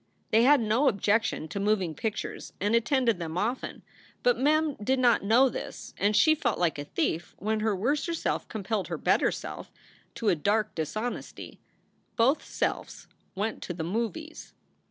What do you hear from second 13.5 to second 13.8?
to